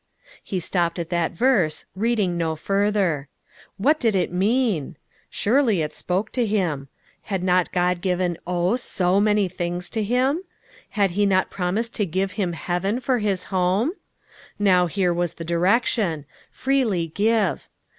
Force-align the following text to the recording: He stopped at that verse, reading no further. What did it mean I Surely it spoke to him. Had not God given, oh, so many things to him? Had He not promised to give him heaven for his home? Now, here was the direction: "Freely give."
He 0.43 0.59
stopped 0.59 0.97
at 0.97 1.11
that 1.11 1.33
verse, 1.33 1.85
reading 1.95 2.35
no 2.35 2.55
further. 2.55 3.27
What 3.77 3.99
did 3.99 4.15
it 4.15 4.33
mean 4.33 4.95
I 4.95 4.99
Surely 5.29 5.83
it 5.83 5.93
spoke 5.93 6.31
to 6.31 6.43
him. 6.43 6.87
Had 7.25 7.43
not 7.43 7.71
God 7.71 8.01
given, 8.01 8.39
oh, 8.47 8.77
so 8.77 9.19
many 9.21 9.47
things 9.47 9.91
to 9.91 10.01
him? 10.01 10.41
Had 10.97 11.11
He 11.11 11.27
not 11.27 11.51
promised 11.51 11.93
to 11.97 12.07
give 12.07 12.31
him 12.31 12.53
heaven 12.53 12.99
for 12.99 13.19
his 13.19 13.43
home? 13.53 13.91
Now, 14.57 14.87
here 14.87 15.13
was 15.13 15.35
the 15.35 15.45
direction: 15.45 16.25
"Freely 16.49 17.05
give." 17.05 17.67